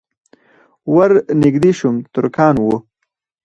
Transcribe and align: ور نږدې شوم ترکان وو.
ور 0.93 1.11
نږدې 1.41 1.71
شوم 1.79 1.95
ترکان 2.13 2.55
وو. 2.63 2.75